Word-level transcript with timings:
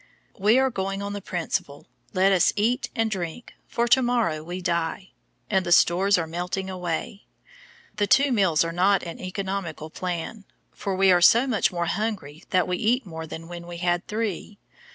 We 0.39 0.57
are 0.57 0.71
going 0.71 1.03
on 1.03 1.13
the 1.13 1.21
principle, 1.21 1.85
"Let 2.11 2.31
us 2.31 2.51
eat 2.55 2.89
and 2.95 3.11
drink, 3.11 3.53
for 3.67 3.87
to 3.89 4.01
morrow 4.01 4.41
we 4.41 4.59
die," 4.59 5.09
and 5.47 5.63
the 5.63 5.71
stores 5.71 6.17
are 6.17 6.25
melting 6.25 6.71
away. 6.71 7.25
The 7.97 8.07
two 8.07 8.31
meals 8.31 8.63
are 8.63 8.71
not 8.71 9.03
an 9.03 9.19
economical 9.19 9.91
plan, 9.91 10.45
for 10.71 10.95
we 10.95 11.11
are 11.11 11.21
so 11.21 11.45
much 11.45 11.71
more 11.71 11.85
hungry 11.85 12.43
that 12.49 12.67
we 12.67 12.77
eat 12.77 13.05
more 13.05 13.27
than 13.27 13.47
when 13.47 13.67
we 13.67 13.77
had 13.77 14.07
three. 14.07 14.57